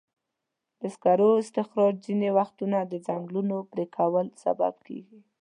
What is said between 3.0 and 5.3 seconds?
ځنګلونو پرېکولو سبب کېږي.